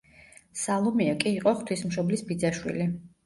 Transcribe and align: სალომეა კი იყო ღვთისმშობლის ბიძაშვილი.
სალომეა 0.61 1.13
კი 1.25 1.33
იყო 1.41 1.53
ღვთისმშობლის 1.59 2.25
ბიძაშვილი. 2.31 2.89